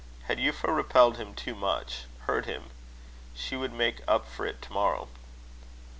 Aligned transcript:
Had 0.23 0.39
Euphra 0.39 0.75
repelled 0.75 1.17
him 1.17 1.35
too 1.35 1.53
much 1.53 2.05
hurt 2.21 2.47
him? 2.47 2.71
She 3.35 3.55
would 3.55 3.71
make 3.71 3.99
up 4.07 4.27
for 4.27 4.47
it 4.47 4.59
to 4.63 4.71
morrow. 4.73 5.09